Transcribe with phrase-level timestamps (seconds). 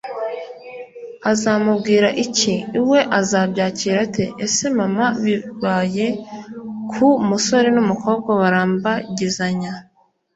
[1.31, 2.53] azamubwira iki?
[2.89, 4.25] we azabyakira ate?
[4.55, 6.07] se mama bibaye
[6.91, 9.73] ku musore n'umukobwa barambagizanya